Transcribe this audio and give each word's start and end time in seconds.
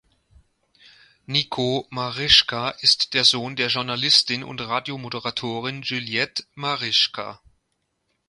Nico 1.27 1.85
Marischka 1.91 2.69
ist 2.71 3.13
der 3.13 3.23
Sohn 3.23 3.55
der 3.55 3.67
Journalistin 3.67 4.43
und 4.43 4.59
Radiomoderatorin 4.59 5.83
Juliette 5.83 6.43
Marischka. 6.55 7.39